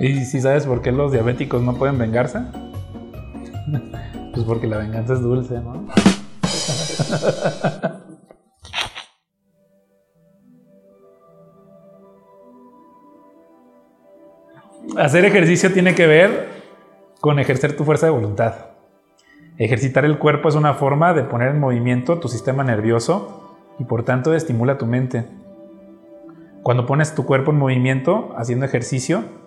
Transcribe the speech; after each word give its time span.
¿Y 0.00 0.24
si 0.24 0.40
sabes 0.40 0.66
por 0.66 0.82
qué 0.82 0.90
los 0.92 1.12
diabéticos 1.12 1.62
no 1.62 1.74
pueden 1.74 1.98
vengarse? 1.98 2.40
Pues 4.34 4.44
porque 4.46 4.66
la 4.66 4.78
venganza 4.78 5.12
es 5.12 5.20
dulce, 5.20 5.60
¿no? 5.60 5.86
Hacer 14.96 15.24
ejercicio 15.24 15.72
tiene 15.72 15.94
que 15.94 16.08
ver 16.08 16.48
con 17.20 17.38
ejercer 17.38 17.76
tu 17.76 17.84
fuerza 17.84 18.06
de 18.06 18.12
voluntad. 18.12 18.54
Ejercitar 19.56 20.04
el 20.04 20.18
cuerpo 20.18 20.48
es 20.48 20.56
una 20.56 20.74
forma 20.74 21.14
de 21.14 21.22
poner 21.22 21.50
en 21.50 21.60
movimiento 21.60 22.18
tu 22.18 22.26
sistema 22.26 22.64
nervioso 22.64 23.56
y 23.78 23.84
por 23.84 24.04
tanto 24.04 24.34
estimula 24.34 24.78
tu 24.78 24.86
mente. 24.86 25.26
Cuando 26.64 26.86
pones 26.86 27.14
tu 27.14 27.24
cuerpo 27.24 27.52
en 27.52 27.58
movimiento 27.58 28.34
haciendo 28.36 28.66
ejercicio, 28.66 29.43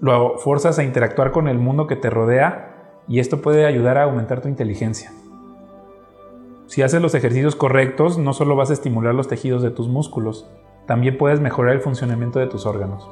lo 0.00 0.38
forzas 0.38 0.78
a 0.78 0.84
interactuar 0.84 1.30
con 1.30 1.48
el 1.48 1.58
mundo 1.58 1.86
que 1.86 1.96
te 1.96 2.10
rodea 2.10 3.02
y 3.06 3.20
esto 3.20 3.42
puede 3.42 3.66
ayudar 3.66 3.98
a 3.98 4.04
aumentar 4.04 4.40
tu 4.40 4.48
inteligencia. 4.48 5.12
Si 6.66 6.82
haces 6.82 7.02
los 7.02 7.14
ejercicios 7.14 7.56
correctos, 7.56 8.16
no 8.16 8.32
solo 8.32 8.54
vas 8.56 8.70
a 8.70 8.74
estimular 8.74 9.14
los 9.14 9.28
tejidos 9.28 9.62
de 9.62 9.70
tus 9.70 9.88
músculos, 9.88 10.48
también 10.86 11.18
puedes 11.18 11.40
mejorar 11.40 11.74
el 11.74 11.80
funcionamiento 11.80 12.38
de 12.38 12.46
tus 12.46 12.66
órganos. 12.66 13.10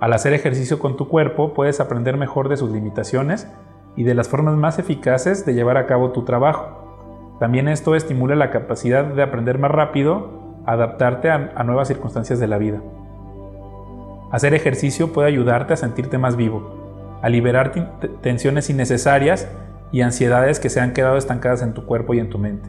Al 0.00 0.12
hacer 0.12 0.32
ejercicio 0.32 0.78
con 0.78 0.96
tu 0.96 1.08
cuerpo, 1.08 1.54
puedes 1.54 1.80
aprender 1.80 2.16
mejor 2.16 2.48
de 2.48 2.56
sus 2.56 2.70
limitaciones 2.70 3.48
y 3.96 4.04
de 4.04 4.14
las 4.14 4.28
formas 4.28 4.56
más 4.56 4.78
eficaces 4.78 5.46
de 5.46 5.54
llevar 5.54 5.76
a 5.76 5.86
cabo 5.86 6.12
tu 6.12 6.24
trabajo. 6.24 7.36
También 7.40 7.68
esto 7.68 7.94
estimula 7.94 8.36
la 8.36 8.50
capacidad 8.50 9.04
de 9.04 9.22
aprender 9.22 9.58
más 9.58 9.70
rápido, 9.70 10.62
adaptarte 10.66 11.30
a, 11.30 11.62
nuevas 11.64 11.88
circunstancias 11.88 12.38
de 12.38 12.46
la 12.46 12.58
vida. 12.58 12.80
Hacer 14.34 14.52
ejercicio 14.52 15.12
puede 15.12 15.28
ayudarte 15.28 15.74
a 15.74 15.76
sentirte 15.76 16.18
más 16.18 16.34
vivo, 16.34 17.20
a 17.22 17.28
liberar 17.28 17.70
tensiones 18.20 18.68
innecesarias 18.68 19.46
y 19.92 20.00
ansiedades 20.00 20.58
que 20.58 20.70
se 20.70 20.80
han 20.80 20.92
quedado 20.92 21.16
estancadas 21.16 21.62
en 21.62 21.72
tu 21.72 21.86
cuerpo 21.86 22.14
y 22.14 22.18
en 22.18 22.30
tu 22.30 22.38
mente. 22.40 22.68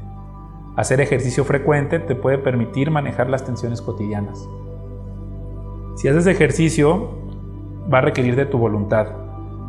Hacer 0.75 1.01
ejercicio 1.01 1.43
frecuente 1.43 1.97
te 1.97 2.13
puede 2.13 2.37
permitir 2.37 2.91
manejar 2.91 3.31
las 3.31 3.45
tensiones 3.45 3.81
cotidianas. 3.81 4.47
Si 5.95 6.07
haces 6.07 6.27
ejercicio, 6.27 7.17
va 7.91 7.97
a 7.97 8.01
requerir 8.01 8.35
de 8.35 8.45
tu 8.45 8.59
voluntad, 8.59 9.07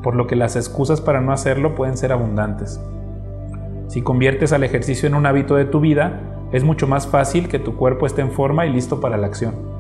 por 0.02 0.16
lo 0.16 0.26
que 0.26 0.36
las 0.36 0.54
excusas 0.54 1.00
para 1.00 1.22
no 1.22 1.32
hacerlo 1.32 1.74
pueden 1.74 1.96
ser 1.96 2.12
abundantes. 2.12 2.78
Si 3.88 4.02
conviertes 4.02 4.52
al 4.52 4.64
ejercicio 4.64 5.06
en 5.06 5.14
un 5.14 5.24
hábito 5.24 5.56
de 5.56 5.64
tu 5.64 5.80
vida, 5.80 6.20
es 6.52 6.62
mucho 6.62 6.86
más 6.86 7.06
fácil 7.06 7.48
que 7.48 7.58
tu 7.58 7.74
cuerpo 7.74 8.04
esté 8.04 8.20
en 8.20 8.32
forma 8.32 8.66
y 8.66 8.70
listo 8.70 9.00
para 9.00 9.16
la 9.16 9.28
acción. 9.28 9.75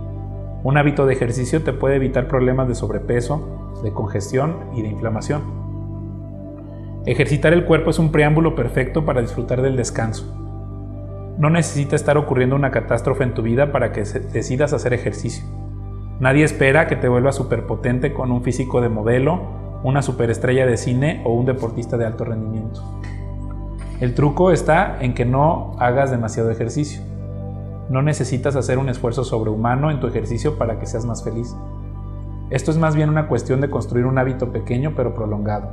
Un 0.62 0.78
hábito 0.78 1.06
de 1.06 1.14
ejercicio 1.14 1.62
te 1.62 1.72
puede 1.72 1.96
evitar 1.96 2.28
problemas 2.28 2.68
de 2.68 2.74
sobrepeso, 2.74 3.80
de 3.82 3.92
congestión 3.92 4.56
y 4.74 4.82
de 4.82 4.88
inflamación. 4.88 5.42
Ejercitar 7.06 7.52
el 7.52 7.64
cuerpo 7.64 7.90
es 7.90 7.98
un 7.98 8.10
preámbulo 8.10 8.54
perfecto 8.54 9.04
para 9.04 9.20
disfrutar 9.20 9.62
del 9.62 9.76
descanso. 9.76 10.34
No 11.38 11.50
necesita 11.50 11.94
estar 11.94 12.16
ocurriendo 12.16 12.56
una 12.56 12.70
catástrofe 12.70 13.24
en 13.24 13.34
tu 13.34 13.42
vida 13.42 13.70
para 13.70 13.92
que 13.92 14.02
decidas 14.02 14.72
hacer 14.72 14.92
ejercicio. 14.92 15.44
Nadie 16.18 16.44
espera 16.44 16.86
que 16.86 16.96
te 16.96 17.08
vuelvas 17.08 17.36
superpotente 17.36 18.12
con 18.12 18.32
un 18.32 18.42
físico 18.42 18.80
de 18.80 18.88
modelo 18.88 19.66
una 19.82 20.02
superestrella 20.02 20.66
de 20.66 20.76
cine 20.76 21.22
o 21.24 21.32
un 21.32 21.46
deportista 21.46 21.96
de 21.96 22.06
alto 22.06 22.24
rendimiento. 22.24 22.82
El 24.00 24.14
truco 24.14 24.50
está 24.50 24.98
en 25.00 25.14
que 25.14 25.24
no 25.24 25.76
hagas 25.78 26.10
demasiado 26.10 26.50
ejercicio. 26.50 27.02
No 27.88 28.02
necesitas 28.02 28.56
hacer 28.56 28.78
un 28.78 28.88
esfuerzo 28.88 29.22
sobrehumano 29.22 29.90
en 29.90 30.00
tu 30.00 30.08
ejercicio 30.08 30.58
para 30.58 30.78
que 30.78 30.86
seas 30.86 31.04
más 31.04 31.22
feliz. 31.22 31.54
Esto 32.50 32.70
es 32.70 32.78
más 32.78 32.96
bien 32.96 33.08
una 33.08 33.28
cuestión 33.28 33.60
de 33.60 33.70
construir 33.70 34.06
un 34.06 34.18
hábito 34.18 34.50
pequeño 34.50 34.94
pero 34.96 35.14
prolongado. 35.14 35.68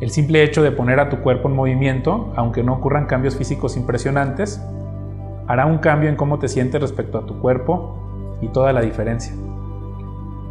El 0.00 0.10
simple 0.10 0.42
hecho 0.42 0.62
de 0.62 0.72
poner 0.72 1.00
a 1.00 1.08
tu 1.08 1.18
cuerpo 1.18 1.48
en 1.48 1.54
movimiento, 1.54 2.32
aunque 2.36 2.62
no 2.62 2.74
ocurran 2.74 3.06
cambios 3.06 3.36
físicos 3.36 3.76
impresionantes, 3.76 4.60
hará 5.46 5.66
un 5.66 5.78
cambio 5.78 6.08
en 6.08 6.16
cómo 6.16 6.38
te 6.38 6.48
sientes 6.48 6.80
respecto 6.80 7.18
a 7.18 7.26
tu 7.26 7.38
cuerpo 7.38 8.38
y 8.40 8.48
toda 8.48 8.72
la 8.72 8.80
diferencia. 8.80 9.34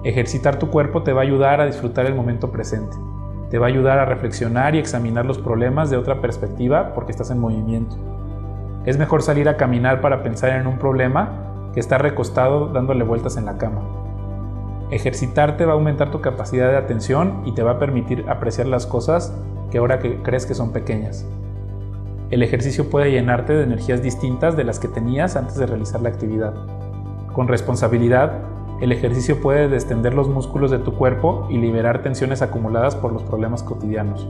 Ejercitar 0.03 0.59
tu 0.59 0.69
cuerpo 0.69 1.03
te 1.03 1.13
va 1.13 1.21
a 1.21 1.23
ayudar 1.23 1.59
a 1.59 1.65
disfrutar 1.65 2.05
el 2.05 2.15
momento 2.15 2.51
presente. 2.51 2.95
Te 3.49 3.57
va 3.57 3.67
a 3.67 3.69
ayudar 3.69 3.99
a 3.99 4.05
reflexionar 4.05 4.75
y 4.75 4.79
examinar 4.79 5.25
los 5.25 5.39
problemas 5.39 5.89
de 5.89 5.97
otra 5.97 6.21
perspectiva 6.21 6.93
porque 6.93 7.11
estás 7.11 7.31
en 7.31 7.39
movimiento. 7.39 7.95
Es 8.85 8.97
mejor 8.97 9.21
salir 9.21 9.47
a 9.47 9.55
caminar 9.55 10.01
para 10.01 10.23
pensar 10.23 10.49
en 10.51 10.67
un 10.67 10.77
problema 10.77 11.69
que 11.73 11.79
estar 11.79 12.01
recostado 12.01 12.67
dándole 12.67 13.03
vueltas 13.03 13.37
en 13.37 13.45
la 13.45 13.57
cama. 13.57 13.81
Ejercitarte 14.91 15.65
va 15.65 15.71
a 15.71 15.75
aumentar 15.75 16.11
tu 16.11 16.19
capacidad 16.19 16.69
de 16.69 16.77
atención 16.77 17.41
y 17.45 17.53
te 17.53 17.63
va 17.63 17.71
a 17.71 17.79
permitir 17.79 18.25
apreciar 18.27 18.67
las 18.67 18.85
cosas 18.85 19.33
que 19.71 19.77
ahora 19.77 19.99
crees 19.99 20.45
que 20.45 20.53
son 20.53 20.71
pequeñas. 20.71 21.25
El 22.29 22.43
ejercicio 22.43 22.89
puede 22.89 23.11
llenarte 23.11 23.53
de 23.53 23.63
energías 23.63 24.03
distintas 24.03 24.57
de 24.57 24.65
las 24.65 24.79
que 24.79 24.87
tenías 24.87 25.35
antes 25.35 25.55
de 25.55 25.65
realizar 25.65 26.01
la 26.01 26.09
actividad. 26.09 26.53
Con 27.33 27.47
responsabilidad, 27.47 28.33
el 28.81 28.91
ejercicio 28.91 29.39
puede 29.39 29.69
destender 29.69 30.13
los 30.13 30.27
músculos 30.27 30.71
de 30.71 30.79
tu 30.79 30.93
cuerpo 30.93 31.47
y 31.49 31.57
liberar 31.57 32.01
tensiones 32.01 32.41
acumuladas 32.41 32.95
por 32.95 33.13
los 33.13 33.23
problemas 33.23 33.63
cotidianos. 33.63 34.27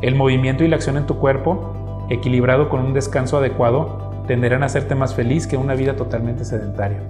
El 0.00 0.14
movimiento 0.14 0.64
y 0.64 0.68
la 0.68 0.76
acción 0.76 0.96
en 0.96 1.06
tu 1.06 1.18
cuerpo, 1.18 1.74
equilibrado 2.12 2.68
con 2.68 2.80
un 2.80 2.92
descanso 2.92 3.38
adecuado, 3.38 4.24
tenderán 4.26 4.62
a 4.62 4.66
hacerte 4.66 4.94
más 4.94 5.14
feliz 5.14 5.46
que 5.46 5.56
una 5.56 5.74
vida 5.74 5.96
totalmente 5.96 6.44
sedentaria. 6.44 7.00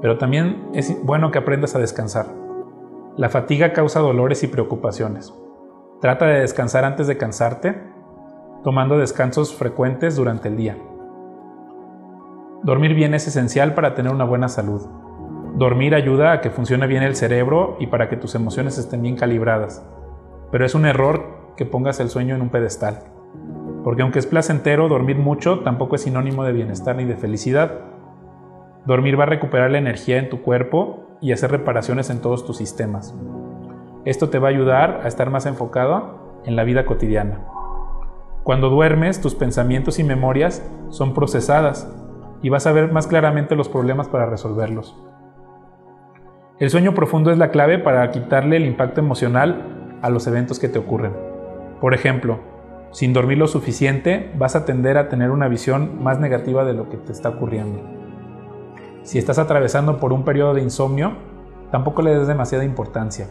Pero 0.00 0.16
también 0.16 0.68
es 0.72 1.04
bueno 1.04 1.30
que 1.30 1.38
aprendas 1.38 1.74
a 1.74 1.78
descansar. 1.78 2.26
La 3.16 3.28
fatiga 3.28 3.72
causa 3.72 4.00
dolores 4.00 4.42
y 4.42 4.46
preocupaciones. 4.46 5.34
Trata 6.00 6.26
de 6.26 6.40
descansar 6.40 6.84
antes 6.84 7.06
de 7.06 7.18
cansarte 7.18 7.90
tomando 8.64 8.98
descansos 8.98 9.54
frecuentes 9.54 10.16
durante 10.16 10.48
el 10.48 10.56
día. 10.56 10.76
Dormir 12.62 12.94
bien 12.94 13.14
es 13.14 13.26
esencial 13.26 13.74
para 13.74 13.94
tener 13.94 14.12
una 14.12 14.24
buena 14.24 14.48
salud. 14.48 14.82
Dormir 15.54 15.94
ayuda 15.94 16.32
a 16.32 16.40
que 16.40 16.50
funcione 16.50 16.86
bien 16.86 17.02
el 17.02 17.16
cerebro 17.16 17.76
y 17.80 17.88
para 17.88 18.08
que 18.08 18.16
tus 18.16 18.34
emociones 18.34 18.78
estén 18.78 19.02
bien 19.02 19.16
calibradas. 19.16 19.84
Pero 20.50 20.64
es 20.64 20.74
un 20.74 20.86
error 20.86 21.54
que 21.56 21.66
pongas 21.66 22.00
el 22.00 22.08
sueño 22.08 22.34
en 22.34 22.42
un 22.42 22.50
pedestal. 22.50 23.04
Porque 23.84 24.02
aunque 24.02 24.18
es 24.18 24.26
placentero, 24.26 24.88
dormir 24.88 25.16
mucho 25.16 25.60
tampoco 25.60 25.96
es 25.96 26.02
sinónimo 26.02 26.44
de 26.44 26.52
bienestar 26.52 26.96
ni 26.96 27.04
de 27.04 27.16
felicidad. 27.16 27.80
Dormir 28.86 29.18
va 29.18 29.24
a 29.24 29.26
recuperar 29.26 29.70
la 29.70 29.78
energía 29.78 30.18
en 30.18 30.30
tu 30.30 30.42
cuerpo 30.42 31.16
y 31.20 31.32
hacer 31.32 31.50
reparaciones 31.50 32.10
en 32.10 32.20
todos 32.20 32.46
tus 32.46 32.56
sistemas. 32.56 33.14
Esto 34.04 34.30
te 34.30 34.38
va 34.38 34.48
a 34.48 34.50
ayudar 34.50 35.00
a 35.04 35.08
estar 35.08 35.30
más 35.30 35.46
enfocado 35.46 36.40
en 36.44 36.56
la 36.56 36.64
vida 36.64 36.86
cotidiana. 36.86 37.40
Cuando 38.44 38.70
duermes, 38.70 39.20
tus 39.20 39.34
pensamientos 39.34 39.98
y 39.98 40.04
memorias 40.04 40.66
son 40.88 41.12
procesadas 41.12 41.92
y 42.42 42.48
vas 42.48 42.66
a 42.66 42.72
ver 42.72 42.90
más 42.90 43.06
claramente 43.06 43.56
los 43.56 43.68
problemas 43.68 44.08
para 44.08 44.26
resolverlos. 44.26 44.96
El 46.60 46.68
sueño 46.68 46.92
profundo 46.92 47.30
es 47.30 47.38
la 47.38 47.50
clave 47.50 47.78
para 47.78 48.10
quitarle 48.10 48.58
el 48.58 48.66
impacto 48.66 49.00
emocional 49.00 49.96
a 50.02 50.10
los 50.10 50.26
eventos 50.26 50.58
que 50.58 50.68
te 50.68 50.78
ocurren. 50.78 51.12
Por 51.80 51.94
ejemplo, 51.94 52.40
sin 52.90 53.14
dormir 53.14 53.38
lo 53.38 53.46
suficiente, 53.46 54.30
vas 54.36 54.56
a 54.56 54.66
tender 54.66 54.98
a 54.98 55.08
tener 55.08 55.30
una 55.30 55.48
visión 55.48 56.04
más 56.04 56.20
negativa 56.20 56.66
de 56.66 56.74
lo 56.74 56.90
que 56.90 56.98
te 56.98 57.12
está 57.12 57.30
ocurriendo. 57.30 57.80
Si 59.04 59.16
estás 59.16 59.38
atravesando 59.38 59.96
por 59.96 60.12
un 60.12 60.22
periodo 60.22 60.52
de 60.52 60.60
insomnio, 60.60 61.14
tampoco 61.70 62.02
le 62.02 62.14
des 62.14 62.28
demasiada 62.28 62.62
importancia, 62.62 63.28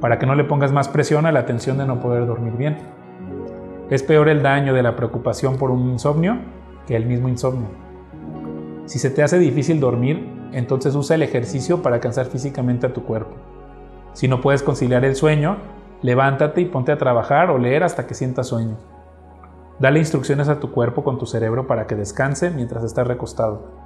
para 0.00 0.18
que 0.18 0.26
no 0.26 0.34
le 0.34 0.42
pongas 0.42 0.72
más 0.72 0.88
presión 0.88 1.26
a 1.26 1.32
la 1.32 1.46
tensión 1.46 1.78
de 1.78 1.86
no 1.86 2.00
poder 2.00 2.26
dormir 2.26 2.54
bien. 2.54 2.78
Es 3.88 4.02
peor 4.02 4.28
el 4.28 4.42
daño 4.42 4.74
de 4.74 4.82
la 4.82 4.96
preocupación 4.96 5.58
por 5.58 5.70
un 5.70 5.90
insomnio 5.90 6.38
que 6.88 6.96
el 6.96 7.06
mismo 7.06 7.28
insomnio. 7.28 7.68
Si 8.86 8.98
se 8.98 9.10
te 9.10 9.22
hace 9.22 9.38
difícil 9.38 9.78
dormir, 9.78 10.33
entonces 10.54 10.94
usa 10.94 11.16
el 11.16 11.22
ejercicio 11.22 11.82
para 11.82 12.00
cansar 12.00 12.26
físicamente 12.26 12.86
a 12.86 12.92
tu 12.92 13.04
cuerpo. 13.04 13.36
Si 14.12 14.28
no 14.28 14.40
puedes 14.40 14.62
conciliar 14.62 15.04
el 15.04 15.16
sueño, 15.16 15.56
levántate 16.02 16.60
y 16.60 16.66
ponte 16.66 16.92
a 16.92 16.98
trabajar 16.98 17.50
o 17.50 17.58
leer 17.58 17.82
hasta 17.82 18.06
que 18.06 18.14
sientas 18.14 18.48
sueño. 18.48 18.76
Dale 19.78 19.98
instrucciones 19.98 20.48
a 20.48 20.60
tu 20.60 20.70
cuerpo 20.70 21.02
con 21.02 21.18
tu 21.18 21.26
cerebro 21.26 21.66
para 21.66 21.86
que 21.86 21.96
descanse 21.96 22.50
mientras 22.50 22.84
estás 22.84 23.08
recostado. 23.08 23.84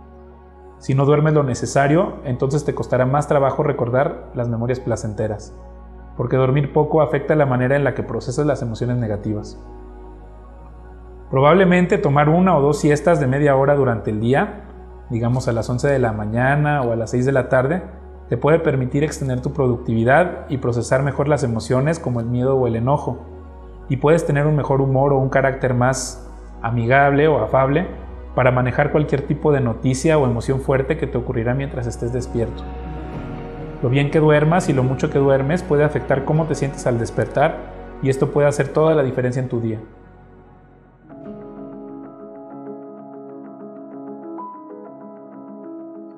Si 0.78 0.94
no 0.94 1.06
duermes 1.06 1.32
lo 1.32 1.42
necesario, 1.42 2.16
entonces 2.24 2.64
te 2.64 2.74
costará 2.74 3.06
más 3.06 3.26
trabajo 3.26 3.62
recordar 3.62 4.30
las 4.34 4.48
memorias 4.48 4.80
placenteras, 4.80 5.56
porque 6.16 6.36
dormir 6.36 6.72
poco 6.72 7.00
afecta 7.00 7.34
la 7.34 7.46
manera 7.46 7.74
en 7.74 7.84
la 7.84 7.94
que 7.94 8.02
procesas 8.02 8.46
las 8.46 8.62
emociones 8.62 8.98
negativas. 8.98 9.58
Probablemente 11.30 11.98
tomar 11.98 12.28
una 12.28 12.56
o 12.56 12.60
dos 12.60 12.78
siestas 12.78 13.18
de 13.18 13.26
media 13.26 13.56
hora 13.56 13.74
durante 13.74 14.10
el 14.10 14.20
día, 14.20 14.67
digamos 15.10 15.48
a 15.48 15.52
las 15.52 15.68
11 15.68 15.88
de 15.88 15.98
la 15.98 16.12
mañana 16.12 16.82
o 16.82 16.92
a 16.92 16.96
las 16.96 17.10
6 17.10 17.26
de 17.26 17.32
la 17.32 17.48
tarde, 17.48 17.82
te 18.28 18.36
puede 18.36 18.58
permitir 18.58 19.04
extender 19.04 19.40
tu 19.40 19.52
productividad 19.52 20.46
y 20.48 20.58
procesar 20.58 21.02
mejor 21.02 21.28
las 21.28 21.44
emociones 21.44 21.98
como 21.98 22.20
el 22.20 22.26
miedo 22.26 22.56
o 22.56 22.66
el 22.66 22.76
enojo. 22.76 23.18
Y 23.88 23.96
puedes 23.96 24.26
tener 24.26 24.46
un 24.46 24.54
mejor 24.54 24.82
humor 24.82 25.12
o 25.12 25.18
un 25.18 25.30
carácter 25.30 25.72
más 25.72 26.28
amigable 26.60 27.26
o 27.28 27.38
afable 27.38 27.86
para 28.34 28.50
manejar 28.50 28.92
cualquier 28.92 29.22
tipo 29.22 29.50
de 29.50 29.60
noticia 29.60 30.18
o 30.18 30.26
emoción 30.26 30.60
fuerte 30.60 30.98
que 30.98 31.06
te 31.06 31.16
ocurrirá 31.16 31.54
mientras 31.54 31.86
estés 31.86 32.12
despierto. 32.12 32.62
Lo 33.82 33.88
bien 33.88 34.10
que 34.10 34.20
duermas 34.20 34.68
y 34.68 34.72
lo 34.72 34.82
mucho 34.82 35.08
que 35.08 35.18
duermes 35.18 35.62
puede 35.62 35.84
afectar 35.84 36.24
cómo 36.24 36.44
te 36.46 36.54
sientes 36.54 36.86
al 36.86 36.98
despertar 36.98 37.56
y 38.02 38.10
esto 38.10 38.30
puede 38.30 38.48
hacer 38.48 38.68
toda 38.68 38.94
la 38.94 39.02
diferencia 39.02 39.40
en 39.40 39.48
tu 39.48 39.60
día. 39.60 39.80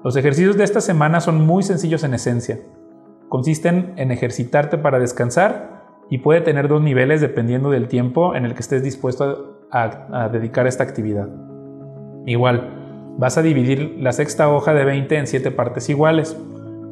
Los 0.02 0.16
ejercicios 0.16 0.56
de 0.56 0.64
esta 0.64 0.80
semana 0.80 1.20
son 1.20 1.46
muy 1.46 1.62
sencillos 1.62 2.04
en 2.04 2.14
esencia. 2.14 2.58
Consisten 3.28 3.92
en 3.96 4.10
ejercitarte 4.10 4.78
para 4.78 4.98
descansar 4.98 5.82
y 6.08 6.18
puede 6.18 6.40
tener 6.40 6.68
dos 6.68 6.80
niveles 6.80 7.20
dependiendo 7.20 7.70
del 7.70 7.86
tiempo 7.86 8.34
en 8.34 8.46
el 8.46 8.54
que 8.54 8.60
estés 8.60 8.82
dispuesto 8.82 9.58
a, 9.70 10.30
dedicar 10.32 10.66
esta 10.66 10.84
actividad. 10.84 11.28
Igual, 12.24 13.14
vas 13.18 13.36
a 13.36 13.42
dividir 13.42 13.98
la 14.00 14.12
sexta 14.12 14.48
hoja 14.48 14.72
de 14.72 14.86
20 14.86 15.18
en 15.18 15.26
7 15.26 15.50
partes 15.50 15.90
iguales, 15.90 16.34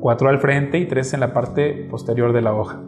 4 0.01 0.29
al 0.29 0.39
frente 0.39 0.77
y 0.77 0.85
3 0.85 1.15
en 1.15 1.21
la 1.21 1.33
parte 1.33 1.89
posterior 1.91 2.35
de 2.35 2.43
la 2.43 2.55
hoja. 2.55 2.79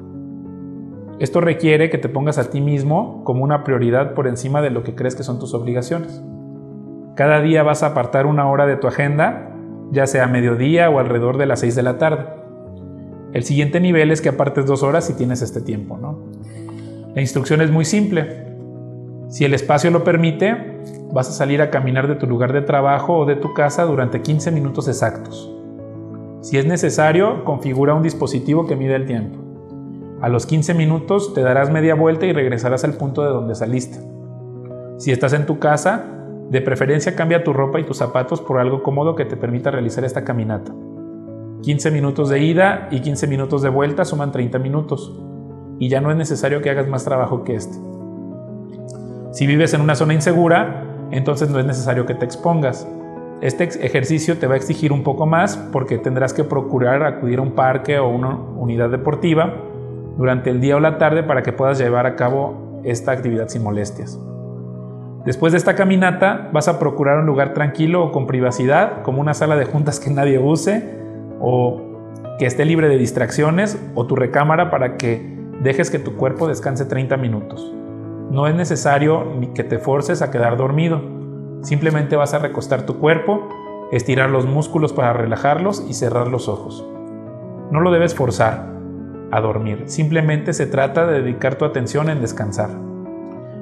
Esto 1.18 1.40
requiere 1.40 1.88
que 1.88 1.98
te 1.98 2.10
pongas 2.10 2.36
a 2.36 2.50
ti 2.50 2.60
mismo 2.60 3.24
como 3.24 3.42
una 3.42 3.64
prioridad 3.64 4.12
por 4.12 4.28
encima 4.28 4.60
de 4.60 4.70
lo 4.70 4.82
que 4.82 4.94
crees 4.94 5.16
que 5.16 5.22
son 5.22 5.38
tus 5.38 5.54
obligaciones. 5.54 6.22
Cada 7.16 7.40
día 7.40 7.62
vas 7.62 7.82
a 7.82 7.88
apartar 7.88 8.26
una 8.26 8.48
hora 8.50 8.66
de 8.66 8.76
tu 8.76 8.86
agenda 8.86 9.49
ya 9.90 10.06
sea 10.06 10.24
a 10.24 10.26
mediodía 10.26 10.90
o 10.90 10.98
alrededor 10.98 11.38
de 11.38 11.46
las 11.46 11.60
6 11.60 11.74
de 11.74 11.82
la 11.82 11.98
tarde. 11.98 12.26
El 13.32 13.44
siguiente 13.44 13.80
nivel 13.80 14.10
es 14.10 14.20
que 14.20 14.28
apartes 14.28 14.66
dos 14.66 14.82
horas 14.82 15.06
si 15.06 15.14
tienes 15.14 15.42
este 15.42 15.60
tiempo. 15.60 15.96
¿no? 15.96 16.18
La 17.14 17.20
instrucción 17.20 17.60
es 17.60 17.70
muy 17.70 17.84
simple. 17.84 18.46
Si 19.28 19.44
el 19.44 19.54
espacio 19.54 19.90
lo 19.90 20.02
permite, 20.02 20.80
vas 21.12 21.28
a 21.28 21.32
salir 21.32 21.62
a 21.62 21.70
caminar 21.70 22.08
de 22.08 22.16
tu 22.16 22.26
lugar 22.26 22.52
de 22.52 22.62
trabajo 22.62 23.18
o 23.18 23.26
de 23.26 23.36
tu 23.36 23.54
casa 23.54 23.84
durante 23.84 24.22
15 24.22 24.50
minutos 24.50 24.88
exactos. 24.88 25.52
Si 26.40 26.56
es 26.56 26.66
necesario, 26.66 27.44
configura 27.44 27.94
un 27.94 28.02
dispositivo 28.02 28.66
que 28.66 28.74
mide 28.74 28.96
el 28.96 29.06
tiempo. 29.06 29.38
A 30.20 30.28
los 30.28 30.46
15 30.46 30.74
minutos 30.74 31.32
te 31.34 31.42
darás 31.42 31.70
media 31.70 31.94
vuelta 31.94 32.26
y 32.26 32.32
regresarás 32.32 32.84
al 32.84 32.94
punto 32.94 33.22
de 33.22 33.30
donde 33.30 33.54
saliste. 33.54 33.98
Si 34.98 35.12
estás 35.12 35.32
en 35.32 35.46
tu 35.46 35.58
casa, 35.58 36.19
de 36.50 36.60
preferencia 36.60 37.14
cambia 37.14 37.44
tu 37.44 37.52
ropa 37.52 37.78
y 37.78 37.84
tus 37.84 37.98
zapatos 37.98 38.40
por 38.40 38.58
algo 38.58 38.82
cómodo 38.82 39.14
que 39.14 39.24
te 39.24 39.36
permita 39.36 39.70
realizar 39.70 40.04
esta 40.04 40.24
caminata. 40.24 40.72
15 41.62 41.90
minutos 41.92 42.28
de 42.28 42.40
ida 42.40 42.88
y 42.90 43.00
15 43.00 43.28
minutos 43.28 43.62
de 43.62 43.68
vuelta 43.68 44.04
suman 44.04 44.32
30 44.32 44.58
minutos 44.58 45.16
y 45.78 45.88
ya 45.88 46.00
no 46.00 46.10
es 46.10 46.16
necesario 46.16 46.60
que 46.60 46.70
hagas 46.70 46.88
más 46.88 47.04
trabajo 47.04 47.44
que 47.44 47.54
este. 47.54 47.78
Si 49.30 49.46
vives 49.46 49.74
en 49.74 49.80
una 49.80 49.94
zona 49.94 50.12
insegura, 50.12 50.82
entonces 51.12 51.50
no 51.50 51.60
es 51.60 51.66
necesario 51.66 52.04
que 52.04 52.14
te 52.14 52.24
expongas. 52.24 52.88
Este 53.42 53.64
ejercicio 53.86 54.36
te 54.38 54.48
va 54.48 54.54
a 54.54 54.56
exigir 54.56 54.92
un 54.92 55.04
poco 55.04 55.26
más 55.26 55.56
porque 55.56 55.98
tendrás 55.98 56.34
que 56.34 56.42
procurar 56.42 57.04
acudir 57.04 57.38
a 57.38 57.42
un 57.42 57.52
parque 57.52 58.00
o 58.00 58.08
una 58.08 58.34
unidad 58.34 58.90
deportiva 58.90 59.54
durante 60.18 60.50
el 60.50 60.60
día 60.60 60.76
o 60.76 60.80
la 60.80 60.98
tarde 60.98 61.22
para 61.22 61.42
que 61.42 61.52
puedas 61.52 61.78
llevar 61.78 62.06
a 62.06 62.16
cabo 62.16 62.80
esta 62.82 63.12
actividad 63.12 63.48
sin 63.48 63.62
molestias. 63.62 64.18
Después 65.24 65.52
de 65.52 65.58
esta 65.58 65.74
caminata 65.74 66.48
vas 66.52 66.66
a 66.68 66.78
procurar 66.78 67.18
un 67.18 67.26
lugar 67.26 67.52
tranquilo 67.52 68.02
o 68.04 68.12
con 68.12 68.26
privacidad, 68.26 69.02
como 69.02 69.20
una 69.20 69.34
sala 69.34 69.56
de 69.56 69.66
juntas 69.66 70.00
que 70.00 70.10
nadie 70.10 70.38
use 70.38 70.98
o 71.40 71.82
que 72.38 72.46
esté 72.46 72.64
libre 72.64 72.88
de 72.88 72.96
distracciones 72.96 73.78
o 73.94 74.06
tu 74.06 74.16
recámara 74.16 74.70
para 74.70 74.96
que 74.96 75.38
dejes 75.62 75.90
que 75.90 75.98
tu 75.98 76.16
cuerpo 76.16 76.48
descanse 76.48 76.86
30 76.86 77.18
minutos. 77.18 77.70
No 78.30 78.46
es 78.46 78.54
necesario 78.54 79.26
ni 79.38 79.48
que 79.48 79.62
te 79.62 79.78
forces 79.78 80.22
a 80.22 80.30
quedar 80.30 80.56
dormido. 80.56 81.02
Simplemente 81.60 82.16
vas 82.16 82.32
a 82.32 82.38
recostar 82.38 82.86
tu 82.86 82.98
cuerpo, 82.98 83.46
estirar 83.92 84.30
los 84.30 84.46
músculos 84.46 84.94
para 84.94 85.12
relajarlos 85.12 85.84
y 85.86 85.92
cerrar 85.92 86.28
los 86.28 86.48
ojos. 86.48 86.86
No 87.70 87.80
lo 87.80 87.90
debes 87.90 88.14
forzar 88.14 88.70
a 89.30 89.40
dormir, 89.40 89.82
simplemente 89.86 90.54
se 90.54 90.66
trata 90.66 91.06
de 91.06 91.20
dedicar 91.20 91.56
tu 91.56 91.66
atención 91.66 92.08
en 92.08 92.22
descansar. 92.22 92.89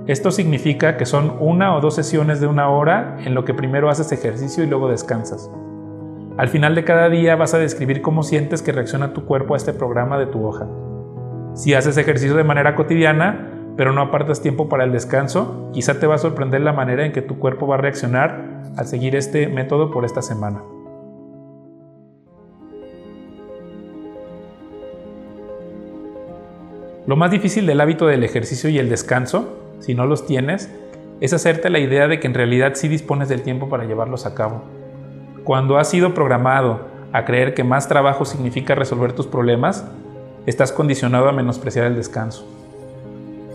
Esto 0.08 0.30
significa 0.30 0.96
que 0.96 1.04
son 1.04 1.36
una 1.38 1.76
o 1.76 1.82
dos 1.82 1.94
sesiones 1.94 2.40
de 2.40 2.46
una 2.46 2.70
hora 2.70 3.18
en 3.26 3.34
lo 3.34 3.44
que 3.44 3.52
primero 3.52 3.90
haces 3.90 4.10
ejercicio 4.10 4.64
y 4.64 4.66
luego 4.66 4.88
descansas. 4.88 5.50
Al 6.38 6.48
final 6.48 6.74
de 6.74 6.82
cada 6.82 7.10
día 7.10 7.36
vas 7.36 7.52
a 7.52 7.58
describir 7.58 8.00
cómo 8.00 8.22
sientes 8.22 8.62
que 8.62 8.72
reacciona 8.72 9.12
tu 9.12 9.26
cuerpo 9.26 9.52
a 9.52 9.58
este 9.58 9.74
programa 9.74 10.18
de 10.18 10.24
tu 10.24 10.46
hoja. 10.46 10.66
Si 11.52 11.74
haces 11.74 11.98
ejercicio 11.98 12.34
de 12.36 12.42
manera 12.42 12.74
cotidiana, 12.74 13.50
pero 13.76 13.92
no 13.92 14.00
apartas 14.00 14.40
tiempo 14.40 14.70
para 14.70 14.84
el 14.84 14.92
descanso, 14.92 15.68
quizá 15.74 16.00
te 16.00 16.06
va 16.06 16.14
a 16.14 16.18
sorprender 16.18 16.62
la 16.62 16.72
manera 16.72 17.04
en 17.04 17.12
que 17.12 17.20
tu 17.20 17.38
cuerpo 17.38 17.66
va 17.66 17.74
a 17.74 17.78
reaccionar 17.78 18.62
al 18.78 18.86
seguir 18.86 19.14
este 19.14 19.48
método 19.48 19.90
por 19.90 20.06
esta 20.06 20.22
semana. 20.22 20.62
Lo 27.06 27.14
más 27.16 27.30
difícil 27.30 27.66
del 27.66 27.82
hábito 27.82 28.06
del 28.06 28.24
ejercicio 28.24 28.70
y 28.70 28.78
el 28.78 28.88
descanso 28.88 29.67
si 29.80 29.94
no 29.94 30.06
los 30.06 30.26
tienes, 30.26 30.70
es 31.20 31.32
hacerte 31.32 31.70
la 31.70 31.78
idea 31.78 32.08
de 32.08 32.20
que 32.20 32.26
en 32.26 32.34
realidad 32.34 32.72
sí 32.74 32.88
dispones 32.88 33.28
del 33.28 33.42
tiempo 33.42 33.68
para 33.68 33.84
llevarlos 33.84 34.26
a 34.26 34.34
cabo. 34.34 34.62
Cuando 35.44 35.78
has 35.78 35.88
sido 35.88 36.14
programado 36.14 36.86
a 37.12 37.24
creer 37.24 37.54
que 37.54 37.64
más 37.64 37.88
trabajo 37.88 38.24
significa 38.24 38.74
resolver 38.74 39.12
tus 39.12 39.26
problemas, 39.26 39.84
estás 40.46 40.72
condicionado 40.72 41.28
a 41.28 41.32
menospreciar 41.32 41.86
el 41.86 41.96
descanso. 41.96 42.46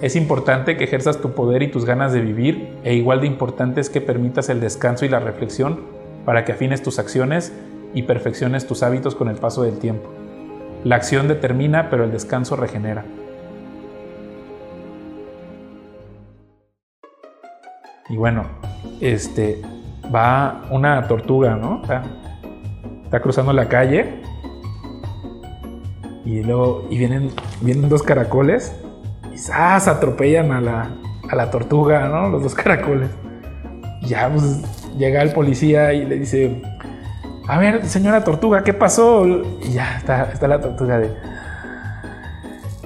Es 0.02 0.16
importante 0.16 0.76
que 0.76 0.84
ejerzas 0.84 1.22
tu 1.22 1.32
poder 1.32 1.64
y 1.64 1.72
tus 1.72 1.86
ganas 1.86 2.12
de 2.12 2.20
vivir 2.20 2.74
e 2.84 2.94
igual 2.94 3.22
de 3.22 3.28
importante 3.28 3.80
es 3.80 3.90
que 3.90 4.02
permitas 4.02 4.50
el 4.50 4.60
descanso 4.60 5.06
y 5.06 5.10
la 5.10 5.20
reflexión 5.20 5.80
para 6.26 6.44
que 6.44 6.52
afines 6.52 6.84
tus 6.84 7.00
acciones 7.00 7.54
y 7.94 8.04
perfecciones 8.04 8.68
tus 8.68 8.84
hábitos 8.84 9.16
con 9.16 9.30
el 9.30 9.38
paso 9.38 9.64
del 9.64 9.80
tiempo. 9.80 10.10
La 10.84 10.98
acción 10.98 11.28
determina, 11.28 11.90
pero 11.90 12.04
el 12.04 12.12
descanso 12.12 12.58
regenera. 12.58 13.06
Y 18.10 18.18
bueno, 18.18 18.44
este, 19.00 19.62
va 20.14 20.64
una 20.70 21.08
tortuga, 21.08 21.56
¿no? 21.56 21.82
Está, 21.82 23.20
cruzando 23.22 23.54
la 23.54 23.70
calle 23.70 24.22
y 26.26 26.42
luego 26.42 26.88
y 26.90 26.98
vienen, 26.98 27.30
vienen 27.62 27.88
dos 27.88 28.02
caracoles 28.02 28.76
y 29.32 29.38
¡zas! 29.38 29.88
atropellan 29.88 30.52
a 30.52 30.62
la, 30.62 30.90
a 31.30 31.36
la 31.36 31.52
tortuga, 31.52 32.08
¿no? 32.08 32.30
Los 32.30 32.44
dos 32.44 32.56
caracoles. 32.56 33.10
Y 34.02 34.08
ya 34.08 34.30
pues, 34.30 34.64
llega 34.98 35.22
el 35.22 35.32
policía 35.32 35.94
y 35.94 36.06
le 36.06 36.18
dice, 36.18 36.62
a 37.48 37.58
ver, 37.60 37.86
señora 37.86 38.24
tortuga, 38.24 38.64
¿qué 38.64 38.74
pasó? 38.74 39.26
Y 39.28 39.74
ya 39.74 39.98
está, 39.98 40.32
está 40.32 40.48
la 40.48 40.60
tortuga 40.60 40.98
de, 40.98 41.16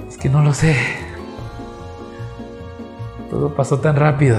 es 0.06 0.18
que 0.18 0.28
no 0.28 0.42
lo 0.42 0.52
sé. 0.52 0.76
Todo 3.30 3.54
pasó 3.54 3.78
tan 3.78 3.96
rápido. 3.96 4.38